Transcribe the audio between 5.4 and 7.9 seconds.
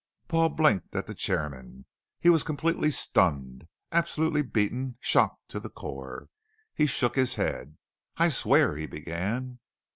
to the core. He shook his head.